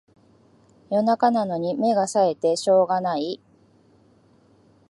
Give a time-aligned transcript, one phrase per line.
[0.89, 3.39] 夜中なのに目がさえてしょうがない